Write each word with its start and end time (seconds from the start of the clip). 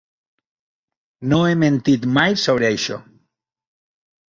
No 1.33 1.41
he 1.51 1.59
mentit 1.65 2.09
mai 2.17 2.41
sobre 2.47 2.69
això. 2.73 3.01